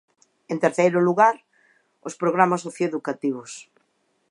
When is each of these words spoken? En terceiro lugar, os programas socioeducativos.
En 0.51 0.57
terceiro 0.65 0.99
lugar, 1.07 1.35
os 2.07 2.17
programas 2.21 2.63
socioeducativos. 2.65 3.51